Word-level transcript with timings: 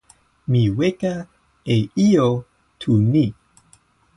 mi 0.51 0.61
weka 0.77 1.13
e 1.73 1.77
ijo 2.05 2.27
tu 2.79 2.91
ni. 3.11 3.25